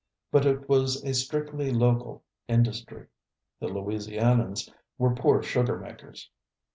[0.31, 3.05] But it was a strictly local industry.
[3.59, 6.31] The Louisianians were poor sugar makers.